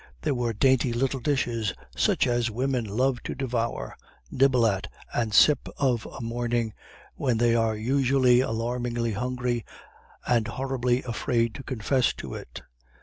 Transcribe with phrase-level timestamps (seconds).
[0.23, 3.95] There were dainty little dishes such as women love to devour,
[4.31, 6.73] nibble at, and sip of a morning,
[7.13, 9.63] when they are usually alarmingly hungry
[10.25, 12.63] and horribly afraid to confess to it.